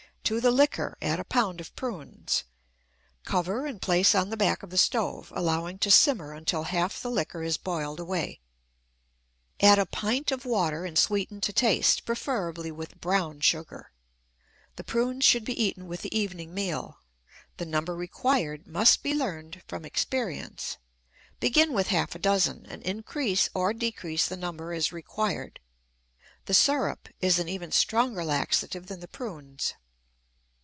[0.25, 2.45] To the liquor add a pound of prunes.
[3.25, 7.11] Cover and place on the back of the stove, allowing to simmer until half the
[7.11, 8.39] liquor has boiled away.
[9.59, 13.91] Add a pint of water and sweeten to taste, preferably with brown sugar.
[14.77, 16.99] The prunes should be eaten with the evening meal.
[17.57, 20.77] The number required must be learned from experience.
[21.41, 25.59] Begin with half a dozen, and increase or decrease the number, as required.
[26.45, 29.73] The syrup is an even stronger laxative than the prunes.